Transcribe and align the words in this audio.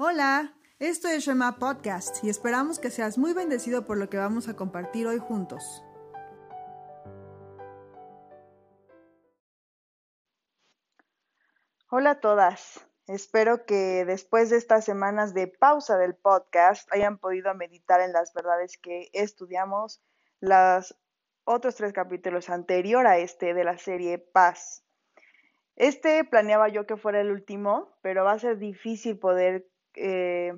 Hola, 0.00 0.54
esto 0.78 1.08
es 1.08 1.24
Shema 1.24 1.58
Podcast 1.58 2.22
y 2.22 2.30
esperamos 2.30 2.78
que 2.78 2.88
seas 2.88 3.18
muy 3.18 3.32
bendecido 3.32 3.84
por 3.84 3.98
lo 3.98 4.08
que 4.08 4.16
vamos 4.16 4.48
a 4.48 4.54
compartir 4.54 5.08
hoy 5.08 5.18
juntos. 5.18 5.82
Hola 11.90 12.10
a 12.10 12.20
todas. 12.20 12.86
Espero 13.08 13.66
que 13.66 14.04
después 14.04 14.50
de 14.50 14.58
estas 14.58 14.84
semanas 14.84 15.34
de 15.34 15.48
pausa 15.48 15.98
del 15.98 16.14
podcast 16.14 16.88
hayan 16.92 17.18
podido 17.18 17.52
meditar 17.54 18.00
en 18.00 18.12
las 18.12 18.32
verdades 18.32 18.78
que 18.78 19.10
estudiamos 19.12 20.00
los 20.38 20.96
otros 21.42 21.74
tres 21.74 21.92
capítulos 21.92 22.50
anterior 22.50 23.04
a 23.08 23.18
este 23.18 23.52
de 23.52 23.64
la 23.64 23.76
serie 23.78 24.18
Paz. 24.18 24.84
Este 25.74 26.22
planeaba 26.22 26.68
yo 26.68 26.86
que 26.86 26.96
fuera 26.96 27.20
el 27.20 27.32
último, 27.32 27.98
pero 28.00 28.22
va 28.22 28.34
a 28.34 28.38
ser 28.38 28.58
difícil 28.58 29.18
poder 29.18 29.66
eh, 29.98 30.52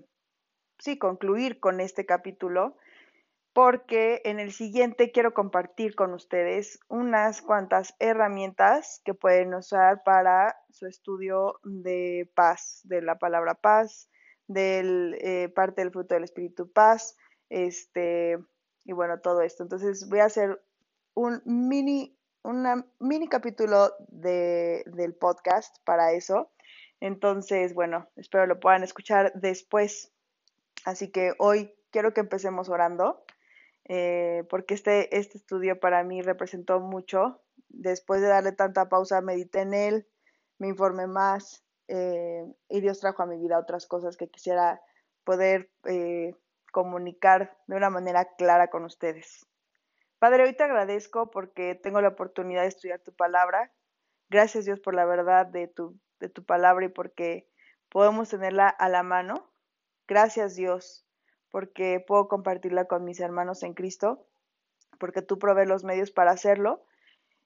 sí, 0.78 0.98
concluir 0.98 1.60
con 1.60 1.80
este 1.80 2.06
capítulo 2.06 2.76
porque 3.52 4.22
en 4.24 4.38
el 4.38 4.52
siguiente 4.52 5.10
quiero 5.10 5.34
compartir 5.34 5.96
con 5.96 6.14
ustedes 6.14 6.78
unas 6.88 7.42
cuantas 7.42 7.94
herramientas 7.98 9.00
que 9.04 9.14
pueden 9.14 9.54
usar 9.54 10.02
para 10.04 10.56
su 10.70 10.86
estudio 10.86 11.58
de 11.64 12.30
paz, 12.34 12.80
de 12.84 13.02
la 13.02 13.18
palabra 13.18 13.54
paz, 13.54 14.08
del 14.46 15.16
eh, 15.20 15.48
parte 15.48 15.82
del 15.82 15.90
fruto 15.90 16.14
del 16.14 16.24
espíritu 16.24 16.70
paz, 16.70 17.16
este, 17.48 18.38
y 18.84 18.92
bueno, 18.92 19.20
todo 19.20 19.42
esto. 19.42 19.62
Entonces 19.62 20.08
voy 20.08 20.20
a 20.20 20.26
hacer 20.26 20.62
un 21.14 21.42
mini, 21.44 22.16
una 22.42 22.86
mini 23.00 23.28
capítulo 23.28 23.92
de, 24.08 24.84
del 24.86 25.14
podcast 25.14 25.76
para 25.84 26.12
eso. 26.12 26.50
Entonces, 27.00 27.74
bueno, 27.74 28.08
espero 28.16 28.46
lo 28.46 28.60
puedan 28.60 28.82
escuchar 28.82 29.32
después. 29.34 30.12
Así 30.84 31.10
que 31.10 31.32
hoy 31.38 31.74
quiero 31.90 32.14
que 32.14 32.20
empecemos 32.20 32.68
orando. 32.68 33.24
Eh, 33.92 34.44
porque 34.48 34.74
este, 34.74 35.16
este 35.16 35.38
estudio 35.38 35.80
para 35.80 36.04
mí 36.04 36.22
representó 36.22 36.78
mucho. 36.78 37.40
Después 37.68 38.20
de 38.20 38.28
darle 38.28 38.52
tanta 38.52 38.88
pausa, 38.88 39.20
medité 39.20 39.62
en 39.62 39.74
él, 39.74 40.06
me 40.58 40.68
informé 40.68 41.06
más 41.06 41.64
eh, 41.88 42.44
y 42.68 42.80
Dios 42.80 43.00
trajo 43.00 43.22
a 43.22 43.26
mi 43.26 43.36
vida 43.38 43.58
otras 43.58 43.86
cosas 43.86 44.16
que 44.16 44.28
quisiera 44.28 44.80
poder 45.24 45.70
eh, 45.86 46.34
comunicar 46.72 47.56
de 47.66 47.76
una 47.76 47.90
manera 47.90 48.36
clara 48.36 48.68
con 48.68 48.84
ustedes. 48.84 49.46
Padre, 50.20 50.44
hoy 50.44 50.54
te 50.54 50.62
agradezco 50.62 51.30
porque 51.30 51.74
tengo 51.74 52.00
la 52.00 52.08
oportunidad 52.08 52.62
de 52.62 52.68
estudiar 52.68 53.00
tu 53.00 53.12
palabra. 53.12 53.72
Gracias 54.28 54.66
Dios 54.66 54.78
por 54.78 54.94
la 54.94 55.04
verdad 55.04 55.46
de 55.46 55.66
tu, 55.66 55.98
de 56.20 56.28
tu 56.28 56.44
palabra 56.44 56.86
y 56.86 56.88
porque 56.88 57.48
podemos 57.88 58.28
tenerla 58.28 58.68
a 58.68 58.88
la 58.88 59.02
mano. 59.02 59.50
Gracias 60.06 60.54
Dios 60.54 61.04
porque 61.50 62.00
puedo 62.00 62.28
compartirla 62.28 62.86
con 62.86 63.04
mis 63.04 63.20
hermanos 63.20 63.62
en 63.62 63.74
Cristo, 63.74 64.26
porque 64.98 65.22
tú 65.22 65.38
provees 65.38 65.68
los 65.68 65.84
medios 65.84 66.10
para 66.10 66.30
hacerlo. 66.30 66.84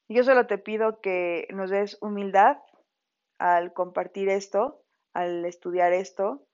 Y 0.09 0.15
yo 0.15 0.25
solo 0.25 0.47
te 0.47 0.59
pido 0.59 1.01
que 1.01 1.49
nos 1.51 1.71
des 1.71 1.97
humildad 2.03 2.59
al 3.39 3.73
compartir 3.73 4.29
esto, 4.29 4.83
al 5.15 5.45
estudiar 5.45 5.93
esto, 5.93 6.47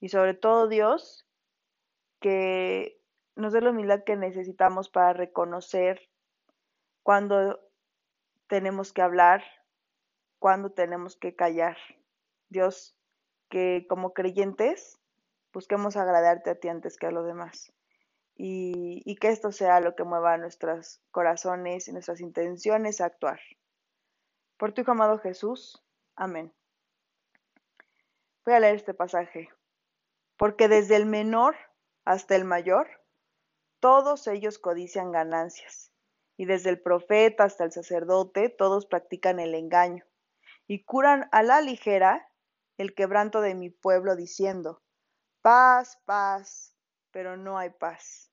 y 0.00 0.08
sobre 0.08 0.34
todo 0.34 0.68
Dios, 0.68 1.26
que 2.20 3.00
nos 3.34 3.52
dé 3.52 3.60
la 3.60 3.70
humildad 3.70 4.04
que 4.04 4.16
necesitamos 4.16 4.88
para 4.88 5.12
reconocer 5.12 6.08
cuándo 7.02 7.60
tenemos 8.46 8.92
que 8.92 9.02
hablar, 9.02 9.42
cuándo 10.42 10.72
tenemos 10.72 11.16
que 11.16 11.36
callar. 11.36 11.76
Dios, 12.48 12.96
que 13.48 13.86
como 13.88 14.12
creyentes 14.12 14.98
busquemos 15.52 15.96
agradarte 15.96 16.50
a 16.50 16.56
ti 16.56 16.68
antes 16.68 16.96
que 16.96 17.06
a 17.06 17.12
los 17.12 17.24
demás. 17.24 17.72
Y, 18.34 19.14
que 19.20 19.28
esto 19.28 19.52
sea 19.52 19.78
lo 19.78 19.94
que 19.94 20.02
mueva 20.02 20.36
nuestros 20.38 21.00
corazones 21.12 21.86
y 21.86 21.92
nuestras 21.92 22.20
intenciones 22.20 23.00
a 23.00 23.04
actuar. 23.04 23.38
Por 24.56 24.72
tu 24.72 24.80
Hijo 24.80 24.90
amado 24.90 25.18
Jesús. 25.18 25.80
Amén. 26.16 26.52
Voy 28.44 28.54
a 28.54 28.60
leer 28.60 28.74
este 28.74 28.94
pasaje. 28.94 29.48
Porque 30.36 30.66
desde 30.66 30.96
el 30.96 31.06
menor 31.06 31.54
hasta 32.04 32.34
el 32.34 32.44
mayor, 32.44 32.88
todos 33.78 34.26
ellos 34.26 34.58
codician 34.58 35.12
ganancias. 35.12 35.92
Y 36.36 36.46
desde 36.46 36.70
el 36.70 36.80
profeta 36.82 37.44
hasta 37.44 37.62
el 37.62 37.70
sacerdote, 37.70 38.48
todos 38.48 38.86
practican 38.86 39.38
el 39.38 39.54
engaño. 39.54 40.04
Y 40.66 40.84
curan 40.84 41.28
a 41.32 41.42
la 41.42 41.60
ligera 41.60 42.28
el 42.78 42.94
quebranto 42.94 43.40
de 43.40 43.54
mi 43.54 43.70
pueblo, 43.70 44.16
diciendo, 44.16 44.82
Paz, 45.42 45.98
paz, 46.04 46.76
pero 47.10 47.36
no 47.36 47.58
hay 47.58 47.70
paz. 47.70 48.30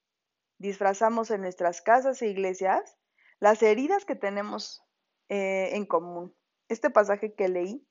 Disfrazamos 0.60 1.32
en 1.32 1.42
nuestras 1.42 1.82
casas 1.82 2.22
e 2.22 2.28
iglesias 2.28 2.98
las 3.40 3.64
heridas 3.64 4.06
que 4.06 4.16
tenemos 4.16 4.84
eh, 5.30 5.70
en 5.74 5.86
común. 5.86 6.36
Este 6.68 6.90
pasaje 6.90 7.34
que 7.34 7.50
leí 7.50 7.88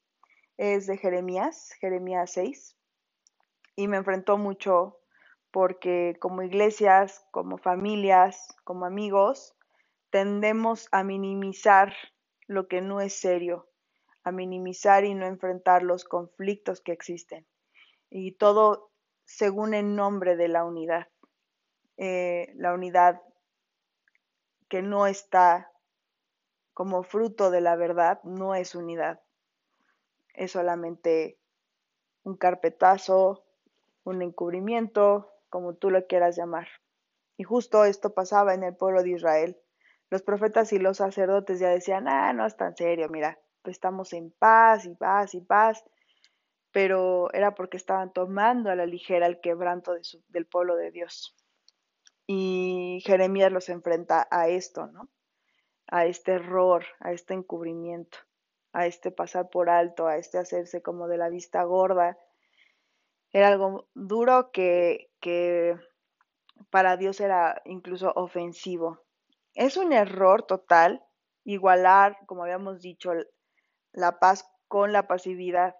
es 0.56 0.86
de 0.86 0.98
Jeremías, 0.98 1.72
Jeremías 1.80 2.32
6, 2.32 2.76
y 3.76 3.88
me 3.88 3.96
enfrentó 3.96 4.38
mucho 4.38 5.00
porque 5.50 6.16
como 6.20 6.42
iglesias, 6.42 7.24
como 7.30 7.58
familias, 7.58 8.48
como 8.64 8.84
amigos, 8.84 9.56
tendemos 10.10 10.88
a 10.92 11.04
minimizar 11.04 11.94
lo 12.46 12.68
que 12.68 12.80
no 12.80 13.00
es 13.00 13.14
serio, 13.18 13.67
a 14.28 14.32
minimizar 14.32 15.04
y 15.04 15.14
no 15.14 15.26
enfrentar 15.26 15.82
los 15.82 16.04
conflictos 16.04 16.80
que 16.80 16.92
existen. 16.92 17.46
Y 18.10 18.32
todo 18.32 18.90
según 19.24 19.74
el 19.74 19.94
nombre 19.94 20.36
de 20.36 20.48
la 20.48 20.64
unidad. 20.64 21.08
Eh, 21.96 22.52
la 22.56 22.72
unidad 22.72 23.20
que 24.68 24.82
no 24.82 25.06
está 25.06 25.70
como 26.72 27.02
fruto 27.02 27.50
de 27.50 27.60
la 27.60 27.76
verdad 27.76 28.22
no 28.22 28.54
es 28.54 28.74
unidad. 28.74 29.20
Es 30.34 30.52
solamente 30.52 31.38
un 32.22 32.36
carpetazo, 32.36 33.44
un 34.04 34.22
encubrimiento, 34.22 35.30
como 35.50 35.74
tú 35.74 35.90
lo 35.90 36.06
quieras 36.06 36.36
llamar. 36.36 36.68
Y 37.36 37.44
justo 37.44 37.84
esto 37.84 38.14
pasaba 38.14 38.54
en 38.54 38.62
el 38.62 38.76
pueblo 38.76 39.02
de 39.02 39.10
Israel. 39.10 39.58
Los 40.10 40.22
profetas 40.22 40.72
y 40.72 40.78
los 40.78 40.98
sacerdotes 40.98 41.60
ya 41.60 41.68
decían, 41.68 42.08
ah, 42.08 42.32
no 42.32 42.46
es 42.46 42.56
tan 42.56 42.76
serio, 42.76 43.08
mira, 43.08 43.38
estamos 43.64 44.12
en 44.12 44.30
paz 44.30 44.86
y 44.86 44.94
paz 44.94 45.34
y 45.34 45.40
paz 45.40 45.84
pero 46.72 47.32
era 47.32 47.54
porque 47.54 47.76
estaban 47.76 48.12
tomando 48.12 48.70
a 48.70 48.76
la 48.76 48.86
ligera 48.86 49.26
el 49.26 49.40
quebranto 49.40 49.94
del 50.28 50.46
pueblo 50.46 50.76
de 50.76 50.90
Dios. 50.90 51.34
Y 52.26 53.02
Jeremías 53.04 53.50
los 53.50 53.68
enfrenta 53.68 54.28
a 54.30 54.48
esto, 54.48 54.86
¿no? 54.86 55.08
A 55.90 56.04
este 56.04 56.32
error, 56.32 56.84
a 57.00 57.12
este 57.12 57.32
encubrimiento, 57.32 58.18
a 58.72 58.86
este 58.86 59.10
pasar 59.10 59.48
por 59.48 59.70
alto, 59.70 60.06
a 60.06 60.18
este 60.18 60.36
hacerse 60.36 60.82
como 60.82 61.08
de 61.08 61.16
la 61.16 61.30
vista 61.30 61.62
gorda. 61.64 62.18
Era 63.32 63.48
algo 63.48 63.88
duro 63.94 64.50
que, 64.52 65.10
que 65.20 65.74
para 66.70 66.98
Dios 66.98 67.20
era 67.20 67.62
incluso 67.64 68.12
ofensivo. 68.14 69.00
Es 69.54 69.78
un 69.78 69.92
error 69.92 70.42
total 70.42 71.02
igualar, 71.44 72.18
como 72.26 72.42
habíamos 72.42 72.82
dicho, 72.82 73.12
la 73.92 74.18
paz 74.18 74.48
con 74.68 74.92
la 74.92 75.06
pasividad 75.06 75.76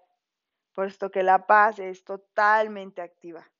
puesto 0.79 1.11
que 1.11 1.23
la 1.23 1.45
paz 1.45 1.77
es 1.79 2.05
totalmente 2.05 3.01
activa. 3.01 3.51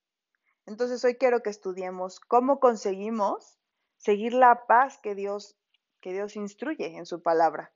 Entonces 0.66 1.04
hoy 1.04 1.16
quiero 1.16 1.44
que 1.44 1.50
estudiemos 1.50 2.22
cómo 2.22 2.62
conseguimos 2.62 3.60
seguir 3.98 4.34
la 4.34 4.68
paz 4.68 5.00
que 5.00 5.16
Dios, 5.16 5.58
que 6.00 6.14
Dios 6.14 6.38
instruye 6.38 6.96
en 6.96 7.06
su 7.06 7.22
palabra. 7.22 7.74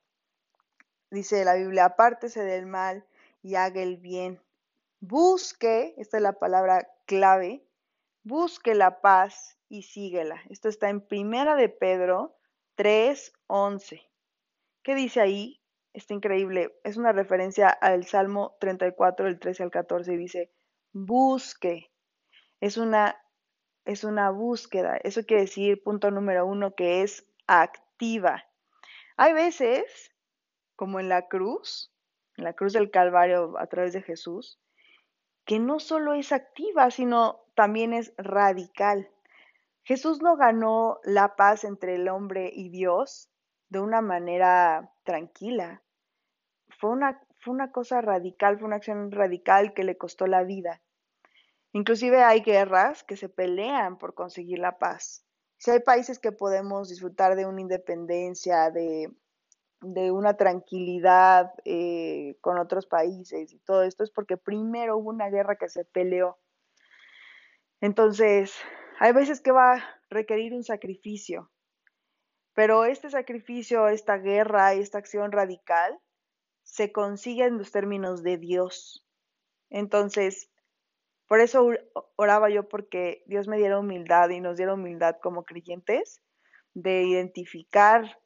Dice 1.11 1.43
la 1.43 1.55
Biblia, 1.55 1.83
apártese 1.83 2.41
del 2.41 2.67
mal 2.67 3.05
y 3.41 3.55
haga 3.55 3.81
el 3.81 3.97
bien. 3.97 4.41
Busque, 5.01 5.93
esta 5.97 6.15
es 6.15 6.23
la 6.23 6.39
palabra 6.39 6.87
clave, 7.05 7.67
busque 8.23 8.73
la 8.75 9.01
paz 9.01 9.57
y 9.67 9.81
síguela. 9.81 10.41
Esto 10.49 10.69
está 10.69 10.87
en 10.87 11.01
Primera 11.01 11.57
de 11.57 11.67
Pedro 11.67 12.37
3:11. 12.77 14.09
¿Qué 14.83 14.95
dice 14.95 15.19
ahí? 15.19 15.62
Está 15.93 16.13
increíble. 16.13 16.75
Es 16.83 16.97
una 16.97 17.11
referencia 17.11 17.69
al 17.69 18.05
Salmo 18.05 18.57
34, 18.59 19.25
del 19.25 19.39
13 19.39 19.63
al 19.63 19.71
14, 19.71 20.13
y 20.13 20.17
dice, 20.17 20.51
busque. 20.91 21.91
Es 22.59 22.77
una, 22.77 23.17
es 23.85 24.03
una 24.03 24.29
búsqueda. 24.31 24.97
Eso 24.97 25.25
quiere 25.25 25.43
decir, 25.43 25.81
punto 25.83 26.11
número 26.11 26.45
uno, 26.45 26.75
que 26.75 27.03
es 27.03 27.25
activa. 27.47 28.45
Hay 29.17 29.33
veces, 29.33 30.11
como 30.75 30.99
en 30.99 31.09
la 31.09 31.27
cruz, 31.27 31.93
en 32.37 32.45
la 32.45 32.53
cruz 32.53 32.73
del 32.73 32.89
Calvario 32.89 33.57
a 33.59 33.67
través 33.67 33.93
de 33.93 34.01
Jesús, 34.01 34.59
que 35.45 35.59
no 35.59 35.79
solo 35.79 36.13
es 36.13 36.31
activa, 36.31 36.89
sino 36.89 37.43
también 37.55 37.93
es 37.93 38.13
radical. 38.17 39.09
Jesús 39.83 40.21
no 40.21 40.37
ganó 40.37 40.99
la 41.03 41.35
paz 41.35 41.65
entre 41.65 41.95
el 41.95 42.07
hombre 42.07 42.49
y 42.53 42.69
Dios 42.69 43.29
de 43.69 43.79
una 43.79 44.01
manera 44.01 44.93
tranquila. 45.03 45.82
Fue 46.83 46.91
una, 46.91 47.17
fue 47.39 47.53
una 47.53 47.71
cosa 47.71 48.01
radical, 48.01 48.59
fue 48.59 48.67
una 48.67 48.75
acción 48.75 49.09
radical 49.09 49.73
que 49.73 49.85
le 49.85 49.95
costó 49.95 50.27
la 50.27 50.43
vida. 50.43 50.81
Inclusive 51.71 52.21
hay 52.21 52.41
guerras 52.41 53.05
que 53.05 53.15
se 53.15 53.29
pelean 53.29 53.97
por 53.97 54.15
conseguir 54.15 54.59
la 54.59 54.79
paz. 54.79 55.25
Si 55.55 55.71
hay 55.71 55.79
países 55.79 56.19
que 56.19 56.33
podemos 56.33 56.89
disfrutar 56.89 57.37
de 57.37 57.45
una 57.45 57.61
independencia, 57.61 58.69
de, 58.69 59.09
una 59.79 60.35
tranquilidad 60.35 61.53
eh, 61.63 62.35
con 62.41 62.59
otros 62.59 62.85
países 62.85 63.53
y 63.53 63.59
todo 63.59 63.83
esto, 63.83 64.03
es 64.03 64.11
porque 64.11 64.35
primero 64.35 64.97
hubo 64.97 65.09
una 65.09 65.29
guerra 65.29 65.55
que 65.55 65.69
se 65.69 65.85
peleó. 65.85 66.37
Entonces, 67.79 68.53
hay 68.99 69.13
veces 69.13 69.39
que 69.39 69.53
va 69.53 69.75
a 69.75 69.99
requerir 70.09 70.53
un 70.53 70.65
sacrificio, 70.65 71.49
pero 72.53 72.83
este 72.83 73.09
sacrificio, 73.09 73.87
esta 73.87 74.17
guerra, 74.17 74.73
esta 74.73 74.97
acción 74.97 75.31
radical, 75.31 75.97
se 76.63 76.91
consigue 76.91 77.45
en 77.45 77.57
los 77.57 77.71
términos 77.71 78.23
de 78.23 78.37
Dios. 78.37 79.05
Entonces, 79.69 80.49
por 81.27 81.39
eso 81.39 81.69
oraba 82.15 82.49
yo 82.49 82.67
porque 82.67 83.23
Dios 83.27 83.47
me 83.47 83.57
diera 83.57 83.79
humildad 83.79 84.29
y 84.29 84.39
nos 84.39 84.57
diera 84.57 84.73
humildad 84.73 85.17
como 85.21 85.43
creyentes 85.43 86.21
de 86.73 87.03
identificar 87.03 88.19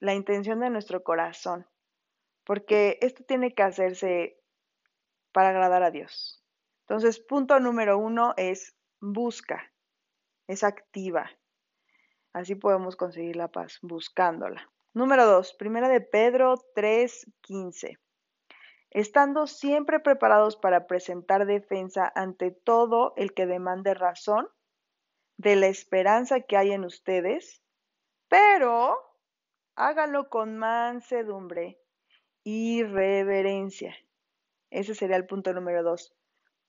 la 0.00 0.14
intención 0.14 0.60
de 0.60 0.70
nuestro 0.70 1.02
corazón, 1.02 1.66
porque 2.44 2.98
esto 3.00 3.24
tiene 3.24 3.54
que 3.54 3.62
hacerse 3.62 4.38
para 5.32 5.50
agradar 5.50 5.82
a 5.82 5.90
Dios. 5.90 6.42
Entonces, 6.82 7.18
punto 7.18 7.58
número 7.60 7.98
uno 7.98 8.34
es 8.36 8.76
busca, 9.00 9.72
es 10.46 10.62
activa. 10.64 11.30
Así 12.32 12.54
podemos 12.54 12.96
conseguir 12.96 13.36
la 13.36 13.48
paz, 13.48 13.78
buscándola. 13.82 14.70
Número 14.96 15.26
dos, 15.26 15.52
primera 15.52 15.90
de 15.90 16.00
Pedro 16.00 16.54
3:15 16.74 17.98
estando 18.90 19.46
siempre 19.46 20.00
preparados 20.00 20.56
para 20.56 20.86
presentar 20.86 21.44
defensa 21.44 22.10
ante 22.14 22.50
todo 22.50 23.12
el 23.18 23.34
que 23.34 23.44
demande 23.44 23.92
razón 23.92 24.48
de 25.36 25.54
la 25.56 25.66
esperanza 25.66 26.40
que 26.40 26.56
hay 26.56 26.72
en 26.72 26.86
ustedes, 26.86 27.62
pero 28.28 28.96
háganlo 29.74 30.30
con 30.30 30.56
mansedumbre 30.56 31.78
y 32.42 32.82
reverencia. 32.82 33.94
Ese 34.70 34.94
sería 34.94 35.16
el 35.16 35.26
punto 35.26 35.52
número 35.52 35.82
dos. 35.82 36.16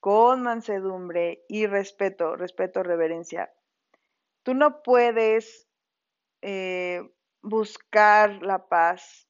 Con 0.02 0.44
mansedumbre 0.44 1.46
y 1.48 1.66
respeto, 1.66 2.36
respeto, 2.36 2.84
reverencia. 2.84 3.54
Tú 4.44 4.54
no 4.54 4.84
puedes 4.84 5.70
eh, 6.42 7.10
buscar 7.50 8.42
la 8.44 8.68
paz 8.68 9.30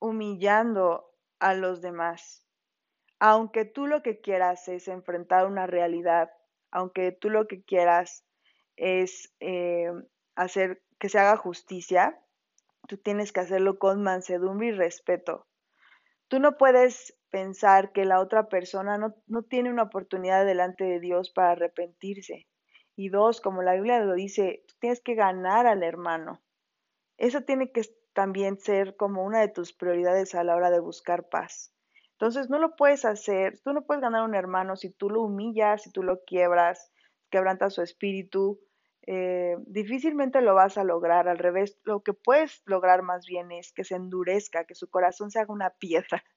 humillando 0.00 1.14
a 1.38 1.54
los 1.54 1.80
demás. 1.80 2.44
Aunque 3.20 3.64
tú 3.64 3.86
lo 3.86 4.02
que 4.02 4.20
quieras 4.20 4.68
es 4.68 4.88
enfrentar 4.88 5.46
una 5.46 5.66
realidad, 5.66 6.30
aunque 6.70 7.12
tú 7.12 7.30
lo 7.30 7.46
que 7.46 7.62
quieras 7.62 8.24
es 8.76 9.32
eh, 9.40 9.90
hacer 10.34 10.82
que 10.98 11.08
se 11.08 11.18
haga 11.18 11.36
justicia, 11.36 12.20
tú 12.88 12.96
tienes 12.96 13.32
que 13.32 13.40
hacerlo 13.40 13.78
con 13.78 14.02
mansedumbre 14.02 14.68
y 14.68 14.72
respeto. 14.72 15.46
Tú 16.28 16.40
no 16.40 16.56
puedes 16.56 17.16
pensar 17.30 17.92
que 17.92 18.04
la 18.04 18.20
otra 18.20 18.48
persona 18.48 18.98
no, 18.98 19.14
no, 19.26 19.42
tiene 19.42 19.70
una 19.70 19.84
oportunidad 19.84 20.44
delante 20.44 20.84
de 20.84 21.00
Dios 21.00 21.30
para 21.30 21.52
arrepentirse. 21.52 22.48
Y 22.96 23.08
dos, 23.08 23.40
como 23.40 23.62
la 23.62 23.74
Biblia 23.74 24.00
lo 24.00 24.14
dice, 24.14 24.64
tú 24.66 24.74
tienes 24.80 25.00
que 25.00 25.14
ganar 25.14 25.66
al 25.66 25.82
hermano. 25.82 26.42
Eso 27.18 27.42
tiene 27.42 27.70
que 27.72 27.82
también 28.14 28.58
ser 28.58 28.96
como 28.96 29.24
una 29.24 29.40
de 29.40 29.48
tus 29.48 29.72
prioridades 29.72 30.34
a 30.34 30.44
la 30.44 30.56
hora 30.56 30.70
de 30.70 30.80
buscar 30.80 31.28
paz. 31.28 31.72
Entonces 32.12 32.50
no 32.50 32.58
lo 32.58 32.74
puedes 32.74 33.04
hacer, 33.04 33.60
tú 33.62 33.72
no 33.72 33.84
puedes 33.86 34.00
ganar 34.00 34.22
a 34.22 34.24
un 34.24 34.34
hermano 34.34 34.76
si 34.76 34.90
tú 34.90 35.08
lo 35.10 35.22
humillas, 35.22 35.82
si 35.82 35.92
tú 35.92 36.02
lo 36.02 36.24
quiebras, 36.24 36.90
quebrantas 37.30 37.74
su 37.74 37.82
espíritu, 37.82 38.60
eh, 39.06 39.56
difícilmente 39.66 40.40
lo 40.40 40.54
vas 40.54 40.76
a 40.78 40.84
lograr. 40.84 41.28
Al 41.28 41.38
revés, 41.38 41.78
lo 41.84 42.02
que 42.02 42.12
puedes 42.12 42.62
lograr 42.66 43.02
más 43.02 43.24
bien 43.26 43.52
es 43.52 43.72
que 43.72 43.84
se 43.84 43.94
endurezca, 43.94 44.64
que 44.64 44.74
su 44.74 44.90
corazón 44.90 45.30
se 45.30 45.38
haga 45.40 45.52
una 45.52 45.70
piedra. 45.70 46.22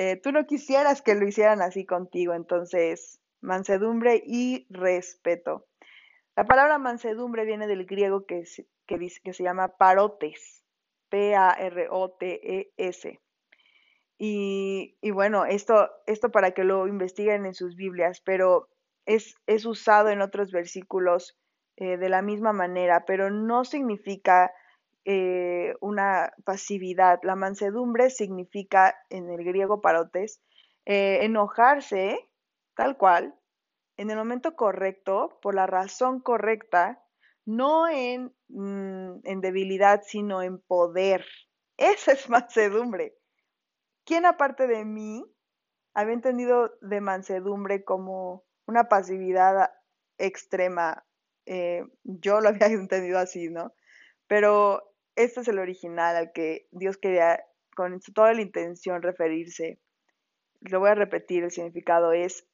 Eh, 0.00 0.14
tú 0.14 0.30
no 0.30 0.46
quisieras 0.46 1.02
que 1.02 1.16
lo 1.16 1.26
hicieran 1.26 1.60
así 1.60 1.84
contigo, 1.84 2.32
entonces 2.32 3.20
mansedumbre 3.40 4.22
y 4.24 4.64
respeto. 4.70 5.66
La 6.38 6.46
palabra 6.46 6.78
mansedumbre 6.78 7.44
viene 7.44 7.66
del 7.66 7.84
griego 7.84 8.24
que, 8.24 8.46
se 8.46 8.64
llama 9.42 9.76
parotes 9.76 10.62
P-A-R-O-T-E-S. 11.08 11.50
Y, 14.18 15.10
bueno, 15.10 15.46
esto, 15.46 15.90
esto 16.06 16.30
para 16.30 16.52
que 16.52 16.62
lo 16.62 16.86
investiguen 16.86 17.44
en 17.44 17.54
sus 17.54 17.74
Biblias, 17.74 18.20
pero 18.24 18.68
es, 19.04 19.34
es 19.48 19.66
usado 19.66 20.10
en 20.10 20.22
otros 20.22 20.52
versículos 20.52 21.36
eh, 21.74 21.96
de 21.96 22.08
la 22.08 22.22
misma 22.22 22.52
manera, 22.52 23.04
pero 23.04 23.30
no 23.30 23.64
significa 23.64 24.52
eh, 25.04 25.74
una 25.80 26.32
pasividad. 26.44 27.18
La 27.24 27.34
mansedumbre 27.34 28.10
significa, 28.10 28.94
en 29.10 29.28
el 29.28 29.42
griego 29.42 29.80
parotes, 29.80 30.40
eh, 30.86 31.18
enojarse 31.22 32.30
tal 32.76 32.96
cual, 32.96 33.34
en 33.98 34.10
el 34.10 34.16
momento 34.16 34.54
correcto, 34.54 35.38
por 35.42 35.54
la 35.54 35.66
razón 35.66 36.20
correcta, 36.20 37.04
no 37.44 37.88
en, 37.88 38.32
mm, 38.48 39.20
en 39.24 39.40
debilidad, 39.40 40.02
sino 40.06 40.40
en 40.40 40.60
poder. 40.60 41.26
Esa 41.76 42.12
es 42.12 42.30
mansedumbre. 42.30 43.16
¿Quién 44.04 44.24
aparte 44.24 44.66
de 44.68 44.84
mí 44.84 45.24
había 45.94 46.14
entendido 46.14 46.72
de 46.80 47.00
mansedumbre 47.00 47.84
como 47.84 48.44
una 48.66 48.88
pasividad 48.88 49.70
extrema? 50.16 51.04
Eh, 51.46 51.84
yo 52.04 52.40
lo 52.40 52.50
había 52.50 52.66
entendido 52.68 53.18
así, 53.18 53.50
¿no? 53.50 53.74
Pero 54.28 54.94
este 55.16 55.40
es 55.40 55.48
el 55.48 55.58
original 55.58 56.14
al 56.14 56.32
que 56.32 56.68
Dios 56.70 56.98
quería 56.98 57.44
con 57.74 57.98
toda 58.14 58.32
la 58.32 58.42
intención 58.42 59.02
referirse. 59.02 59.80
Lo 60.60 60.78
voy 60.78 60.90
a 60.90 60.94
repetir, 60.94 61.42
el 61.42 61.50
significado 61.50 62.12
es 62.12 62.46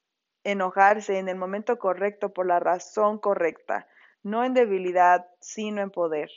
enojarse 0.44 1.18
en 1.18 1.28
el 1.28 1.36
momento 1.36 1.78
correcto 1.78 2.32
por 2.32 2.46
la 2.46 2.60
razón 2.60 3.18
correcta 3.18 3.88
no 4.24 4.42
en 4.42 4.54
debilidad, 4.54 5.26
sino 5.40 5.82
en 5.82 5.90
poder. 5.90 6.30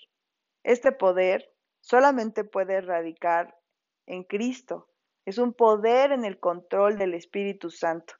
Este 0.63 0.91
poder 0.91 1.49
solamente 1.79 2.43
puede 2.43 2.81
radicar 2.81 3.57
en 4.05 4.23
Cristo. 4.23 4.89
Es 5.25 5.37
un 5.37 5.53
poder 5.53 6.11
en 6.11 6.25
el 6.25 6.39
control 6.39 6.97
del 6.97 7.13
Espíritu 7.13 7.71
Santo. 7.71 8.13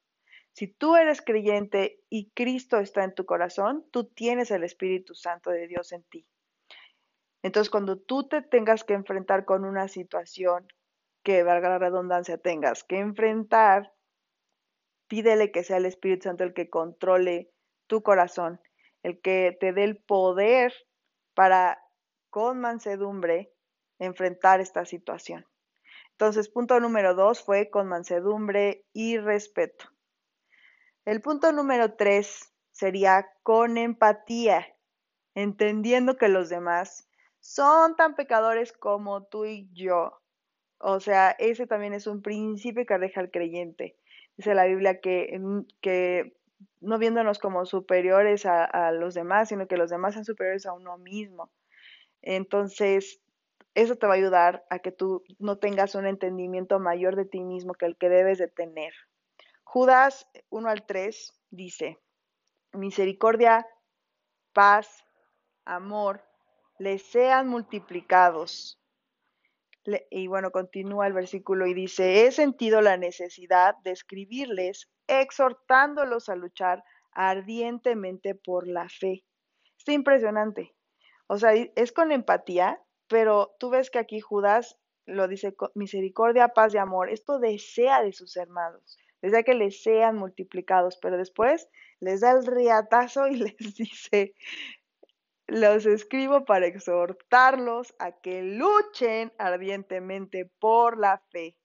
Si 0.54 0.68
tú 0.68 0.96
eres 0.96 1.22
creyente 1.22 2.02
y 2.10 2.32
Cristo 2.32 2.80
está 2.80 3.04
en 3.04 3.14
tu 3.14 3.26
corazón, 3.26 3.86
tú 3.92 4.06
tienes 4.06 4.50
el 4.50 4.64
Espíritu 4.64 5.14
Santo 5.14 5.52
de 5.52 5.68
Dios 5.68 5.92
en 5.92 6.04
ti. 6.04 6.26
Entonces, 7.44 7.70
cuando 7.70 8.00
tú 8.00 8.28
te 8.28 8.42
tengas 8.42 8.84
que 8.84 8.94
enfrentar 8.94 9.46
con 9.46 9.66
una 9.66 9.88
situación 9.88 10.68
que, 11.24 11.44
valga 11.44 11.70
la 11.70 11.78
redundancia, 11.78 12.38
tengas 12.38 12.84
que 12.84 12.98
enfrentar, 12.98 13.94
pídele 15.08 15.52
que 15.52 15.64
sea 15.64 15.78
el 15.78 15.86
Espíritu 15.86 16.24
Santo 16.24 16.44
el 16.44 16.54
que 16.54 16.70
controle 16.70 17.52
tu 17.88 18.04
corazón 18.04 18.60
el 19.04 19.22
que 19.22 19.58
te 19.60 19.74
dé 19.74 19.84
el 19.84 19.98
poder 19.98 20.74
para 21.34 21.82
con 22.30 22.60
mansedumbre 22.60 23.54
enfrentar 24.00 24.60
esta 24.60 24.86
situación. 24.86 25.46
Entonces, 26.12 26.50
punto 26.50 26.80
número 26.80 27.14
dos 27.14 27.42
fue 27.42 27.70
con 27.70 27.88
mansedumbre 27.88 28.86
y 28.92 29.18
respeto. 29.18 29.86
El 31.06 31.22
punto 31.22 31.52
número 31.52 31.94
tres 31.94 32.54
sería 32.72 33.30
con 33.44 33.78
empatía, 33.78 34.76
entendiendo 35.36 36.18
que 36.18 36.28
los 36.28 36.50
demás 36.50 37.08
son 37.40 37.96
tan 37.96 38.16
pecadores 38.16 38.74
como 38.74 39.26
tú 39.26 39.46
y 39.46 39.70
yo. 39.74 40.22
O 40.80 41.00
sea, 41.00 41.32
ese 41.40 41.66
también 41.66 41.94
es 41.94 42.08
un 42.08 42.22
principio 42.22 42.86
que 42.86 42.98
deja 42.98 43.22
al 43.22 43.32
creyente. 43.32 43.96
Dice 44.38 44.54
la 44.54 44.66
Biblia 44.66 45.02
que, 45.02 45.40
que 45.82 46.38
no 46.80 46.98
viéndonos 46.98 47.40
como 47.40 47.66
superiores 47.66 48.46
a, 48.46 48.92
los 48.92 49.14
demás, 49.14 49.50
sino 49.50 49.68
que 49.68 49.78
los 49.78 49.90
demás 49.90 50.14
sean 50.14 50.26
superiores 50.26 50.66
a 50.66 50.74
uno 50.74 50.98
mismo. 50.98 51.52
Entonces, 52.22 53.20
eso 53.74 53.96
te 53.96 54.08
va 54.08 54.14
a 54.14 54.18
ayudar 54.18 54.66
a 54.70 54.80
que 54.80 54.92
tú 54.92 55.24
no 55.40 55.58
tengas 55.58 55.96
un 55.96 56.06
entendimiento 56.06 56.80
mayor 56.80 57.16
de 57.16 57.26
ti 57.26 57.42
mismo 57.42 57.74
que 57.74 57.86
el 57.86 57.98
que 57.98 58.10
debes 58.10 58.38
de 58.38 58.48
tener. 58.48 58.94
Judas 59.64 60.28
1 60.50 60.70
al 60.70 60.86
3 60.86 61.34
dice, 61.50 62.00
misericordia, 62.74 63.68
paz, 64.54 65.04
amor, 65.66 66.24
les 66.80 67.04
sean 67.04 67.48
multiplicados 67.48 68.80
y 70.10 70.28
bueno, 70.28 70.52
continúa 70.52 71.08
el 71.08 71.14
versículo 71.14 71.66
y 71.66 71.74
dice, 71.74 72.26
he 72.26 72.32
sentido 72.32 72.82
la 72.82 72.98
necesidad 72.98 73.76
de 73.84 73.92
escribirles 73.92 74.90
exhortándolos 75.08 76.30
a 76.30 76.36
luchar 76.36 76.84
ardientemente 77.12 78.36
por 78.36 78.68
la 78.68 78.90
fe. 78.90 79.24
Está 79.78 79.94
impresionante. 79.94 80.76
O 81.28 81.38
sea, 81.38 81.54
es 81.54 81.92
con 81.92 82.12
empatía, 82.12 82.82
pero 83.08 83.56
tú 83.60 83.70
ves 83.70 83.90
que 83.90 84.00
aquí 84.00 84.20
Judas 84.20 84.78
lo 85.06 85.28
dice 85.28 85.56
misericordia, 85.74 86.50
paz 86.50 86.74
y 86.74 86.78
amor. 86.78 87.10
Esto 87.10 87.40
desea 87.40 88.04
de 88.04 88.14
sus 88.14 88.36
hermanos. 88.38 88.98
desea 89.22 89.44
que 89.44 89.56
les 89.56 89.82
sean 89.82 90.16
multiplicados, 90.16 90.98
pero 91.02 91.18
después 91.18 91.68
les 92.00 92.22
da 92.22 92.32
el 92.32 92.46
riatazo 92.46 93.28
y 93.28 93.36
les 93.38 93.76
dice, 93.76 94.36
los 95.48 95.86
escribo 95.86 96.44
para 96.46 96.68
exhortarlos 96.68 97.96
a 98.00 98.12
que 98.12 98.44
luchen 98.44 99.32
ardientemente 99.38 100.52
por 100.60 101.00
la 101.00 101.24
fe. 101.32 101.56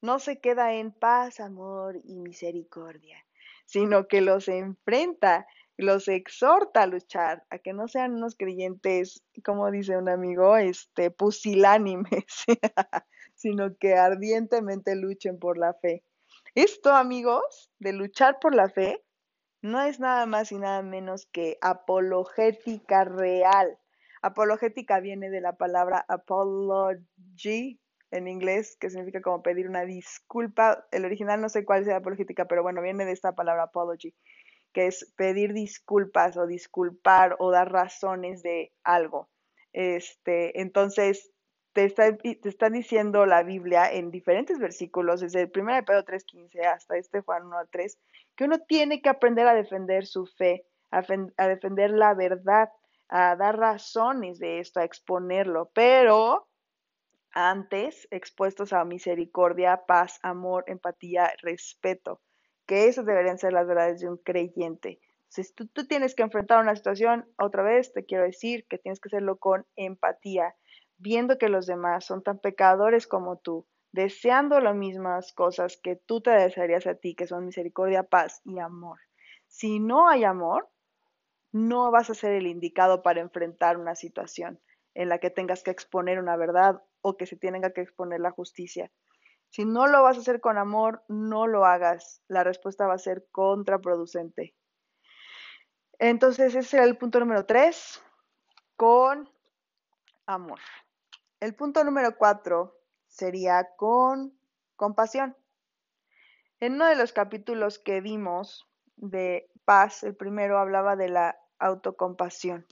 No 0.00 0.18
se 0.18 0.40
queda 0.40 0.74
en 0.74 0.90
paz, 0.90 1.38
amor 1.38 2.00
y 2.02 2.18
misericordia, 2.18 3.24
sino 3.64 4.08
que 4.08 4.20
los 4.20 4.48
enfrenta, 4.48 5.46
los 5.76 6.08
exhorta 6.08 6.82
a 6.82 6.86
luchar, 6.88 7.44
a 7.50 7.58
que 7.58 7.72
no 7.72 7.86
sean 7.86 8.14
unos 8.14 8.34
creyentes, 8.34 9.22
como 9.44 9.70
dice 9.70 9.96
un 9.96 10.08
amigo, 10.08 10.56
este, 10.56 11.12
pusilánimes, 11.12 12.24
sino 13.34 13.76
que 13.76 13.94
ardientemente 13.94 14.96
luchen 14.96 15.38
por 15.38 15.58
la 15.58 15.74
fe. 15.74 16.04
Esto, 16.56 16.90
amigos, 16.90 17.70
de 17.78 17.92
luchar 17.92 18.38
por 18.40 18.54
la 18.54 18.68
fe, 18.68 19.04
no 19.62 19.80
es 19.80 20.00
nada 20.00 20.26
más 20.26 20.52
y 20.52 20.58
nada 20.58 20.82
menos 20.82 21.26
que 21.26 21.56
apologética 21.60 23.04
real. 23.04 23.78
Apologética 24.20 25.00
viene 25.00 25.30
de 25.30 25.40
la 25.40 25.56
palabra 25.56 26.04
apology 26.08 27.80
en 28.10 28.28
inglés, 28.28 28.76
que 28.78 28.90
significa 28.90 29.22
como 29.22 29.42
pedir 29.42 29.68
una 29.68 29.84
disculpa. 29.84 30.86
El 30.90 31.04
original 31.04 31.40
no 31.40 31.48
sé 31.48 31.64
cuál 31.64 31.84
sea 31.84 31.96
apologética, 31.96 32.46
pero 32.46 32.62
bueno, 32.62 32.82
viene 32.82 33.04
de 33.04 33.12
esta 33.12 33.34
palabra 33.34 33.64
apology, 33.64 34.14
que 34.72 34.86
es 34.86 35.12
pedir 35.16 35.52
disculpas 35.52 36.36
o 36.36 36.46
disculpar 36.46 37.36
o 37.38 37.50
dar 37.50 37.72
razones 37.72 38.42
de 38.42 38.72
algo. 38.84 39.28
Este, 39.72 40.60
entonces, 40.60 41.32
te 41.72 41.84
está, 41.84 42.16
te 42.16 42.48
está 42.48 42.68
diciendo 42.68 43.26
la 43.26 43.42
Biblia 43.42 43.90
en 43.90 44.10
diferentes 44.10 44.58
versículos, 44.58 45.20
desde 45.20 45.42
el 45.42 45.52
1 45.54 45.74
de 45.74 45.82
Pedro 45.82 46.04
3.15 46.04 46.66
hasta 46.66 46.96
este 46.96 47.20
Juan 47.22 47.44
1.3, 47.44 47.96
que 48.36 48.44
uno 48.44 48.58
tiene 48.60 49.02
que 49.02 49.08
aprender 49.08 49.46
a 49.46 49.54
defender 49.54 50.06
su 50.06 50.26
fe, 50.26 50.66
a, 50.90 51.02
defender 51.46 51.90
la 51.90 52.14
verdad, 52.14 52.70
a 53.08 53.36
dar 53.36 53.58
razones 53.58 54.38
de 54.38 54.60
esto, 54.60 54.80
a 54.80 54.84
exponerlo, 54.84 55.70
pero 55.74 56.48
antes 57.32 58.06
expuestos 58.10 58.72
a 58.72 58.84
misericordia, 58.84 59.84
paz, 59.86 60.18
amor, 60.22 60.64
empatía, 60.66 61.32
respeto, 61.42 62.20
que 62.66 62.88
esas 62.88 63.06
deberían 63.06 63.38
ser 63.38 63.52
las 63.52 63.66
verdades 63.66 64.00
de 64.00 64.08
un 64.08 64.18
creyente. 64.18 65.00
Si 65.28 65.50
tú, 65.54 65.66
tú, 65.66 65.86
tienes 65.86 66.14
que 66.14 66.22
enfrentar 66.22 66.60
una 66.60 66.76
situación, 66.76 67.26
otra 67.38 67.62
vez 67.62 67.92
te 67.94 68.04
quiero 68.04 68.24
decir 68.24 68.66
que 68.68 68.76
tienes 68.76 69.00
que 69.00 69.08
hacerlo 69.08 69.38
con 69.38 69.66
empatía, 69.76 70.54
viendo 70.98 71.38
que 71.38 71.48
los 71.48 71.66
demás 71.66 72.04
son 72.04 72.22
tan 72.22 72.38
pecadores 72.38 73.06
como 73.06 73.38
tú, 73.38 73.66
deseando 73.92 74.60
las 74.60 74.74
mismas 74.74 75.32
cosas 75.32 75.78
que 75.82 75.96
tú 75.96 76.20
te 76.20 76.30
desearías 76.30 76.86
a 76.86 76.94
ti, 76.94 77.14
que 77.14 77.26
son 77.26 77.46
misericordia, 77.46 78.02
paz 78.02 78.40
y 78.44 78.58
amor. 78.58 78.98
Si 79.46 79.78
no 79.78 80.08
hay 80.08 80.24
amor, 80.24 80.68
no 81.52 81.90
vas 81.90 82.08
a 82.08 82.14
ser 82.14 82.32
el 82.32 82.46
indicado 82.46 83.02
para 83.02 83.20
enfrentar 83.20 83.76
una 83.76 83.94
situación 83.94 84.60
en 84.94 85.08
la 85.08 85.18
que 85.18 85.30
tengas 85.30 85.62
que 85.62 85.70
exponer 85.70 86.18
una 86.18 86.36
verdad 86.36 86.82
o 87.02 87.16
que 87.16 87.26
se 87.26 87.36
tenga 87.36 87.72
que 87.72 87.82
exponer 87.82 88.20
la 88.20 88.30
justicia. 88.30 88.90
Si 89.50 89.66
no 89.66 89.86
lo 89.86 90.02
vas 90.02 90.16
a 90.16 90.20
hacer 90.20 90.40
con 90.40 90.56
amor, 90.56 91.04
no 91.08 91.46
lo 91.46 91.66
hagas. 91.66 92.22
La 92.28 92.42
respuesta 92.42 92.86
va 92.86 92.94
a 92.94 92.98
ser 92.98 93.26
contraproducente. 93.30 94.54
Entonces, 95.98 96.54
ese 96.54 96.60
es 96.60 96.74
el 96.74 96.96
punto 96.96 97.20
número 97.20 97.44
tres, 97.44 98.02
con 98.76 99.30
amor. 100.26 100.58
El 101.38 101.54
punto 101.54 101.84
número 101.84 102.16
cuatro 102.16 102.81
sería 103.12 103.68
con 103.76 104.32
compasión. 104.76 105.36
En 106.60 106.74
uno 106.74 106.86
de 106.86 106.96
los 106.96 107.12
capítulos 107.12 107.78
que 107.78 108.00
vimos 108.00 108.66
de 108.96 109.50
paz, 109.64 110.02
el 110.02 110.16
primero 110.16 110.58
hablaba 110.58 110.96
de 110.96 111.08
la 111.08 111.38
autocompasión. 111.58 112.66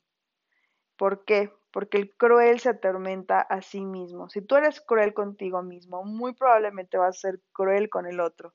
¿Por 0.96 1.24
qué? 1.24 1.52
Porque 1.70 1.98
el 1.98 2.16
cruel 2.16 2.58
se 2.60 2.70
atormenta 2.70 3.40
a 3.40 3.62
sí 3.62 3.84
mismo. 3.84 4.28
Si 4.28 4.40
tú 4.40 4.56
eres 4.56 4.80
cruel 4.80 5.14
contigo 5.14 5.62
mismo, 5.62 6.04
muy 6.04 6.34
probablemente 6.34 6.98
vas 6.98 7.18
a 7.18 7.20
ser 7.20 7.40
cruel 7.52 7.90
con 7.90 8.06
el 8.06 8.20
otro. 8.20 8.54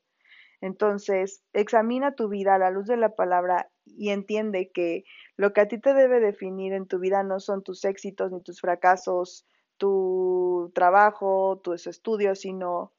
Entonces, 0.62 1.44
examina 1.54 2.16
tu 2.16 2.30
vida 2.30 2.56
a 2.56 2.60
la 2.60 2.72
luz 2.72 2.88
de 2.88 2.98
la 2.98 3.16
palabra 3.16 3.70
y 3.86 4.10
entiende 4.10 4.72
que 4.72 5.04
lo 5.38 5.54
que 5.54 5.62
a 5.62 5.68
ti 5.68 5.80
te 5.80 5.94
debe 5.94 6.20
definir 6.20 6.74
en 6.74 6.88
tu 6.88 6.98
vida 7.00 7.24
no 7.24 7.40
son 7.40 7.62
tus 7.62 7.86
éxitos 7.86 8.32
ni 8.32 8.42
tus 8.42 8.62
fracasos, 8.62 9.46
tu 9.78 10.72
trabajo, 10.74 11.60
tus 11.64 11.88
estudios, 11.88 12.40
sino 12.40 12.94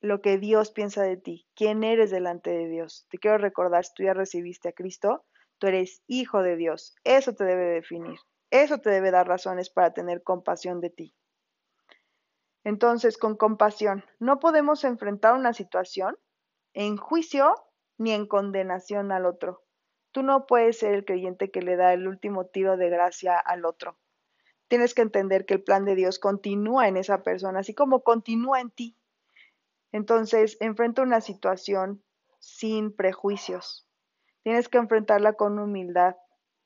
lo 0.00 0.20
que 0.20 0.38
Dios 0.38 0.72
piensa 0.72 1.02
de 1.02 1.16
ti, 1.16 1.46
quién 1.54 1.84
eres 1.84 2.10
delante 2.10 2.50
de 2.50 2.68
Dios. 2.68 3.06
Te 3.08 3.18
quiero 3.18 3.38
recordar, 3.38 3.84
si 3.84 3.94
tú 3.94 4.02
ya 4.02 4.14
recibiste 4.14 4.68
a 4.68 4.72
Cristo, 4.72 5.24
tú 5.58 5.68
eres 5.68 6.02
hijo 6.08 6.42
de 6.42 6.56
Dios. 6.56 6.96
Eso 7.04 7.34
te 7.34 7.44
debe 7.44 7.66
definir. 7.66 8.18
Eso 8.50 8.78
te 8.78 8.90
debe 8.90 9.10
dar 9.10 9.28
razones 9.28 9.70
para 9.70 9.94
tener 9.94 10.22
compasión 10.22 10.80
de 10.80 10.90
ti. 10.90 11.14
Entonces, 12.64 13.16
con 13.16 13.36
compasión, 13.36 14.04
no 14.18 14.38
podemos 14.38 14.84
enfrentar 14.84 15.34
una 15.34 15.52
situación 15.52 16.18
en 16.74 16.96
juicio 16.96 17.54
ni 17.96 18.12
en 18.12 18.26
condenación 18.26 19.12
al 19.12 19.26
otro. 19.26 19.62
Tú 20.10 20.22
no 20.22 20.46
puedes 20.46 20.78
ser 20.78 20.94
el 20.94 21.04
creyente 21.04 21.50
que 21.50 21.62
le 21.62 21.76
da 21.76 21.92
el 21.92 22.06
último 22.06 22.46
tiro 22.46 22.76
de 22.76 22.90
gracia 22.90 23.38
al 23.38 23.64
otro 23.64 23.96
tienes 24.72 24.94
que 24.94 25.02
entender 25.02 25.44
que 25.44 25.52
el 25.52 25.62
plan 25.62 25.84
de 25.84 25.94
Dios 25.94 26.18
continúa 26.18 26.88
en 26.88 26.96
esa 26.96 27.22
persona, 27.22 27.60
así 27.60 27.74
como 27.74 28.02
continúa 28.02 28.58
en 28.58 28.70
ti. 28.70 28.96
Entonces, 29.92 30.56
enfrenta 30.60 31.02
una 31.02 31.20
situación 31.20 32.02
sin 32.38 32.90
prejuicios. 32.96 33.86
Tienes 34.42 34.70
que 34.70 34.78
enfrentarla 34.78 35.34
con 35.34 35.58
humildad. 35.58 36.16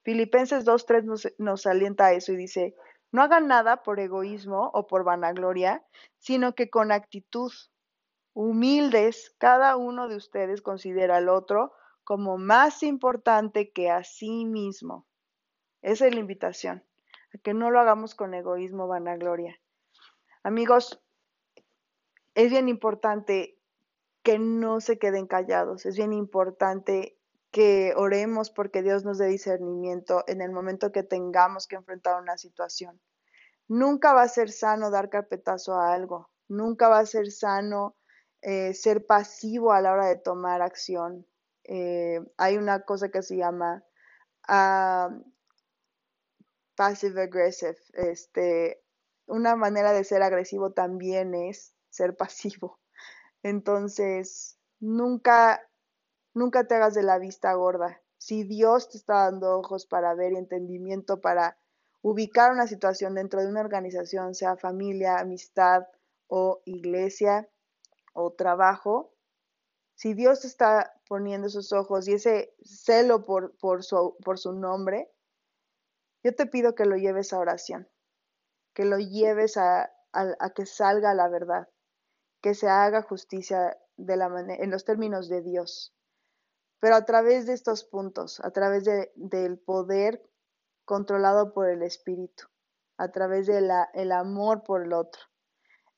Filipenses 0.04 0.64
2.3 0.64 1.02
nos, 1.02 1.34
nos 1.38 1.66
alienta 1.66 2.06
a 2.06 2.12
eso 2.12 2.30
y 2.30 2.36
dice, 2.36 2.76
no 3.10 3.22
hagan 3.22 3.48
nada 3.48 3.82
por 3.82 3.98
egoísmo 3.98 4.70
o 4.72 4.86
por 4.86 5.02
vanagloria, 5.02 5.84
sino 6.18 6.54
que 6.54 6.70
con 6.70 6.92
actitud 6.92 7.52
humildes, 8.34 9.34
cada 9.38 9.76
uno 9.76 10.06
de 10.06 10.14
ustedes 10.14 10.62
considera 10.62 11.16
al 11.16 11.28
otro 11.28 11.72
como 12.04 12.38
más 12.38 12.84
importante 12.84 13.72
que 13.72 13.90
a 13.90 14.04
sí 14.04 14.44
mismo. 14.44 15.08
Esa 15.82 16.06
es 16.06 16.14
la 16.14 16.20
invitación 16.20 16.84
que 17.42 17.54
no 17.54 17.70
lo 17.70 17.80
hagamos 17.80 18.14
con 18.14 18.34
egoísmo, 18.34 18.88
vanagloria. 18.88 19.58
Amigos, 20.42 21.02
es 22.34 22.50
bien 22.50 22.68
importante 22.68 23.58
que 24.22 24.38
no 24.38 24.80
se 24.80 24.98
queden 24.98 25.26
callados, 25.26 25.86
es 25.86 25.96
bien 25.96 26.12
importante 26.12 27.18
que 27.50 27.94
oremos 27.96 28.50
porque 28.50 28.82
Dios 28.82 29.04
nos 29.04 29.18
dé 29.18 29.26
discernimiento 29.28 30.24
en 30.26 30.42
el 30.42 30.52
momento 30.52 30.92
que 30.92 31.02
tengamos 31.02 31.66
que 31.66 31.76
enfrentar 31.76 32.20
una 32.20 32.36
situación. 32.36 33.00
Nunca 33.68 34.12
va 34.12 34.22
a 34.22 34.28
ser 34.28 34.50
sano 34.50 34.90
dar 34.90 35.08
carpetazo 35.10 35.74
a 35.74 35.94
algo, 35.94 36.30
nunca 36.48 36.88
va 36.88 36.98
a 36.98 37.06
ser 37.06 37.30
sano 37.30 37.96
eh, 38.42 38.74
ser 38.74 39.06
pasivo 39.06 39.72
a 39.72 39.80
la 39.80 39.92
hora 39.92 40.06
de 40.06 40.16
tomar 40.16 40.60
acción. 40.60 41.26
Eh, 41.64 42.20
hay 42.36 42.56
una 42.58 42.82
cosa 42.82 43.08
que 43.08 43.22
se 43.22 43.36
llama 43.36 43.82
ah, 44.46 45.10
passive 46.76 47.22
aggressive. 47.22 47.76
Este, 47.94 48.82
una 49.26 49.56
manera 49.56 49.92
de 49.92 50.04
ser 50.04 50.22
agresivo 50.22 50.72
también 50.72 51.34
es 51.34 51.74
ser 51.90 52.16
pasivo. 52.16 52.78
Entonces, 53.42 54.58
nunca, 54.78 55.68
nunca 56.34 56.66
te 56.66 56.76
hagas 56.76 56.94
de 56.94 57.02
la 57.02 57.18
vista 57.18 57.52
gorda. 57.54 58.00
Si 58.18 58.44
Dios 58.44 58.88
te 58.88 58.98
está 58.98 59.24
dando 59.24 59.58
ojos 59.58 59.86
para 59.86 60.14
ver 60.14 60.32
y 60.32 60.36
entendimiento 60.36 61.20
para 61.20 61.58
ubicar 62.02 62.52
una 62.52 62.66
situación 62.66 63.14
dentro 63.14 63.40
de 63.40 63.48
una 63.48 63.60
organización, 63.60 64.34
sea 64.34 64.56
familia, 64.56 65.18
amistad 65.18 65.84
o 66.28 66.62
iglesia 66.64 67.48
o 68.14 68.32
trabajo, 68.32 69.12
si 69.94 70.14
Dios 70.14 70.40
te 70.40 70.46
está 70.46 70.92
poniendo 71.08 71.46
esos 71.46 71.72
ojos 71.72 72.06
y 72.06 72.14
ese 72.14 72.54
celo 72.62 73.24
por 73.24 73.82
su 73.82 74.52
nombre, 74.52 75.10
yo 76.26 76.34
te 76.34 76.46
pido 76.46 76.74
que 76.74 76.86
lo 76.86 76.96
lleves 76.96 77.32
a 77.32 77.38
oración, 77.38 77.88
que 78.74 78.84
lo 78.84 78.98
lleves 78.98 79.56
a, 79.56 79.92
que 80.56 80.66
salga 80.66 81.14
la 81.14 81.28
verdad, 81.28 81.68
que 82.42 82.54
se 82.54 82.68
haga 82.68 83.02
justicia 83.02 83.78
en 83.96 84.70
los 84.72 84.84
términos 84.84 85.28
de 85.28 85.42
Dios. 85.42 85.94
Pero 86.80 86.96
a 86.96 87.04
través 87.04 87.46
de 87.46 87.52
estos 87.52 87.84
puntos, 87.84 88.40
a 88.40 88.50
través 88.50 88.82
del 89.14 89.58
poder 89.60 90.20
controlado 90.84 91.52
por 91.52 91.68
el 91.68 91.82
Espíritu, 91.82 92.48
a 92.96 93.12
través 93.12 93.46
del 93.46 93.70
el 93.94 94.10
amor 94.10 94.64
por 94.64 94.82
el 94.82 94.94
otro, 94.94 95.22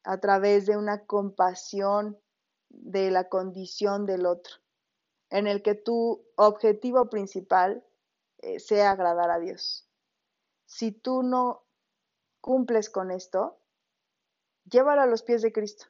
a 0.04 0.18
través 0.18 0.66
de 0.66 0.76
una 0.76 1.06
compasión 1.06 2.20
de 2.68 3.11
la 3.11 3.30
condición 3.30 4.04
del 4.04 4.26
otro, 4.26 4.56
en 5.30 5.47
el 5.47 5.62
que 5.62 5.75
tu 5.75 6.23
objetivo 6.37 7.08
principal 7.08 7.82
eh, 8.40 8.61
sea 8.61 8.90
agradar 8.90 9.30
a 9.30 9.38
Dios 9.38 9.88
si 10.68 10.92
tú 10.92 11.22
no 11.22 11.66
cumples 12.42 12.90
con 12.90 13.10
esto, 13.10 13.58
llévalo 14.66 15.00
a 15.00 15.06
los 15.06 15.22
pies 15.22 15.40
de 15.40 15.50
Cristo. 15.50 15.87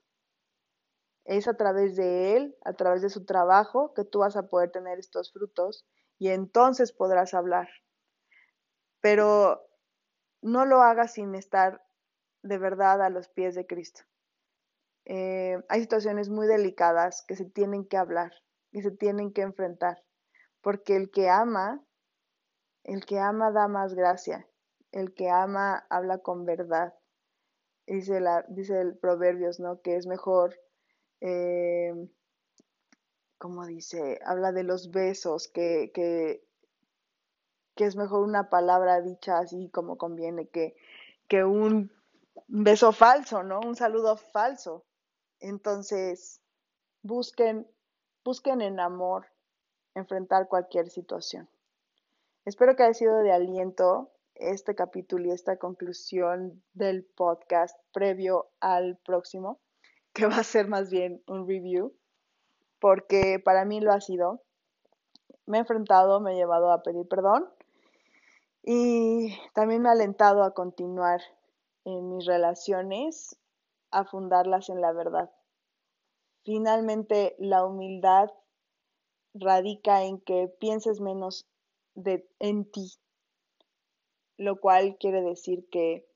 Es 1.25 1.49
a 1.49 1.57
través 1.57 1.97
de 1.97 2.37
Él, 2.37 2.57
a 2.65 2.75
través 2.75 3.03
de 3.03 3.11
su 3.11 3.25
trabajo, 3.25 3.93
que 3.93 4.05
tú 4.05 4.21
vas 4.21 4.37
a 4.37 4.49
poder 4.49 4.71
tener 4.71 5.01
estos 5.01 5.33
frutos 5.33 5.85
y 6.17 6.29
entonces 6.29 6.93
podrás 6.93 7.35
hablar. 7.35 7.69
Pero 9.01 9.69
no 10.43 10.65
lo 10.65 10.81
hagas 10.81 11.15
sin 11.15 11.35
estar 11.35 11.85
de 12.43 12.59
verdad 12.59 13.03
a 13.03 13.11
los 13.11 13.29
pies 13.29 13.57
de 13.57 13.67
Cristo. 13.67 14.03
Eh, 15.07 15.61
hay 15.69 15.81
situaciones 15.81 16.29
muy 16.29 16.47
delicadas 16.47 17.25
que 17.27 17.35
se 17.35 17.45
tienen 17.45 17.85
que 17.85 17.97
hablar, 17.97 18.33
que 18.71 18.83
se 18.83 18.93
tienen 18.93 19.33
que 19.33 19.43
enfrentar, 19.43 20.05
porque 20.61 20.95
el 20.95 21.11
que 21.11 21.29
ama, 21.29 21.85
el 22.85 23.05
que 23.05 23.19
ama 23.19 23.51
da 23.51 23.67
más 23.67 23.95
gracia, 23.95 24.48
el 24.93 25.15
que 25.15 25.31
ama 25.31 25.87
habla 25.91 26.19
con 26.19 26.45
verdad. 26.45 26.95
Dice, 27.87 28.21
la, 28.21 28.45
dice 28.49 28.81
el 28.81 28.97
Proverbios, 28.97 29.61
¿no? 29.61 29.81
Que 29.81 29.97
es 29.97 30.07
mejor, 30.07 30.59
eh, 31.21 31.95
como 33.39 33.67
dice, 33.67 34.21
habla 34.25 34.53
de 34.53 34.63
los 34.63 34.91
besos, 34.91 35.49
que, 35.49 35.91
que, 35.95 36.45
que 37.75 37.85
es 37.85 37.97
mejor 37.97 38.23
una 38.23 38.51
palabra 38.51 39.01
dicha 39.01 39.39
así 39.39 39.71
como 39.71 39.97
conviene 39.97 40.49
que, 40.49 40.77
que 41.29 41.45
un 41.45 41.91
beso 42.47 42.93
falso, 42.93 43.43
¿no? 43.43 43.61
Un 43.61 43.77
saludo 43.77 44.17
falso. 44.17 44.85
Entonces, 45.41 46.41
busquen, 47.03 47.67
busquen 48.25 48.61
en 48.61 48.81
amor 48.81 49.27
enfrentar 49.95 50.49
cualquier 50.49 50.91
situación. 50.91 51.49
Espero 52.45 52.77
que 52.77 52.83
haya 52.83 52.95
sido 52.95 53.19
de 53.19 53.33
aliento 53.33 54.11
este 54.39 54.75
capítulo 54.75 55.27
y 55.27 55.31
esta 55.31 55.57
conclusión 55.57 56.63
del 56.73 57.05
podcast 57.05 57.79
previo 57.93 58.51
al 58.61 58.97
próximo, 58.99 59.61
que 60.13 60.27
va 60.27 60.37
a 60.37 60.45
ser 60.45 60.69
más 60.69 60.91
bien 60.91 61.23
un 61.27 61.47
review, 61.47 61.95
porque 62.81 63.39
para 63.39 63.65
mí 63.65 63.81
lo 63.81 63.93
ha 63.93 64.01
sido. 64.01 64.43
Me 65.47 65.59
he 65.59 65.61
enfrentado, 65.61 66.21
me 66.21 66.33
he 66.33 66.37
llevado 66.37 66.71
a 66.71 66.83
pedir 66.83 67.09
perdón 67.09 67.49
y 68.63 69.35
también 69.55 69.81
me 69.81 69.89
ha 69.89 69.93
alentado 69.93 70.43
a 70.43 70.53
continuar 70.53 71.23
en 71.85 72.11
mis 72.11 72.27
relaciones, 72.27 73.39
a 73.91 74.05
fundarlas 74.05 74.69
en 74.69 74.83
la 74.83 74.93
verdad. 74.93 75.31
Finalmente, 76.45 77.35
la 77.39 77.65
humildad 77.65 78.29
radica 79.33 80.05
en 80.05 80.21
que 80.21 80.49
pienses 80.61 81.01
menos 81.01 81.47
de, 81.95 82.29
en 82.41 82.71
ti, 82.71 82.93
lo 84.39 84.61
cual 84.61 84.97
quiere 84.99 85.21
decir 85.21 85.69
que 85.69 86.09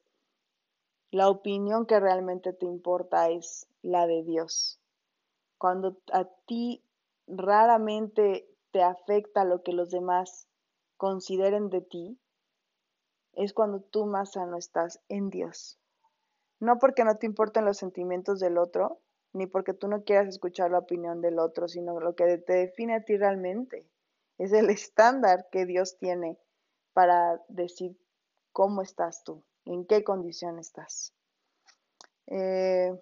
la 1.10 1.28
opinión 1.28 1.84
que 1.84 2.00
realmente 2.00 2.52
te 2.52 2.64
importa 2.64 3.28
es 3.28 3.66
la 3.82 4.06
de 4.06 4.22
Dios. 4.22 4.80
Cuando 5.58 5.98
a 6.12 6.24
ti 6.46 6.82
raramente 7.26 8.48
te 8.70 8.82
afecta 8.82 9.44
lo 9.44 9.62
que 9.62 9.72
los 9.72 9.90
demás 9.90 10.48
consideren 10.96 11.68
de 11.68 11.82
ti, 11.82 12.18
es 13.34 13.52
cuando 13.52 13.80
tú 13.80 14.06
más 14.06 14.32
sano 14.32 14.56
estás 14.56 15.00
en 15.08 15.28
Dios. 15.28 15.78
No 16.60 16.78
porque 16.78 17.04
no 17.04 17.16
te 17.16 17.26
importen 17.26 17.64
los 17.64 17.78
sentimientos 17.78 18.38
del 18.38 18.56
otro, 18.56 19.00
ni 19.32 19.46
porque 19.46 19.74
tú 19.74 19.88
no 19.88 20.04
quieras 20.04 20.28
escuchar 20.28 20.70
la 20.70 20.78
opinión 20.78 21.20
del 21.20 21.38
otro, 21.38 21.66
sino 21.66 21.98
lo 21.98 22.14
que 22.14 22.38
te 22.38 22.52
define 22.52 22.94
a 22.94 23.04
ti 23.04 23.16
realmente. 23.16 23.86
Es 24.38 24.52
el 24.52 24.70
estándar 24.70 25.48
que 25.50 25.66
Dios 25.66 25.98
tiene 25.98 26.38
para 26.92 27.42
decir 27.48 27.96
cómo 28.52 28.82
estás 28.82 29.24
tú, 29.24 29.44
en 29.64 29.86
qué 29.86 30.04
condición 30.04 30.58
estás. 30.58 31.14
Eh, 32.26 32.92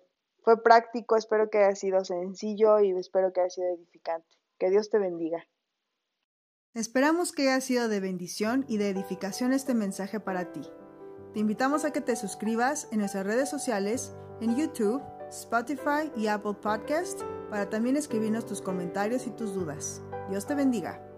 fue 0.43 0.63
práctico, 0.63 1.17
espero 1.17 1.51
que 1.51 1.59
haya 1.59 1.77
sido 1.77 2.05
sencillo 2.05 2.81
y 2.81 2.93
espero 2.93 3.33
que 3.33 3.41
haya 3.41 3.51
sido 3.51 3.69
edificante. 3.69 4.29
Que 4.59 4.71
Dios 4.71 4.91
te 4.91 4.99
bendiga. 4.99 5.47
Esperamos 6.75 7.33
que 7.33 7.51
haya 7.51 7.61
sido 7.61 7.89
de 7.89 8.01
bendición 8.01 8.65
y 8.69 8.79
de 8.79 8.91
edificación 8.91 9.53
este 9.53 9.75
mensaje 9.75 10.21
para 10.21 10.53
ti. 10.53 10.63
Te 11.35 11.41
invitamos 11.41 11.85
a 11.85 11.93
que 11.93 12.01
te 12.01 12.17
suscribas 12.17 12.89
en 12.93 13.01
nuestras 13.01 13.27
redes 13.27 13.49
sociales, 13.49 14.15
en 14.41 14.57
YouTube, 14.57 15.03
Spotify 15.29 16.11
y 16.17 16.29
Apple 16.29 16.55
Podcast, 16.61 17.21
para 17.51 17.69
también 17.69 17.97
escribirnos 17.97 18.47
tus 18.47 18.63
comentarios 18.63 19.27
y 19.27 19.31
tus 19.31 19.55
dudas. 19.55 20.03
Dios 20.29 20.47
te 20.47 20.55
bendiga. 20.55 21.10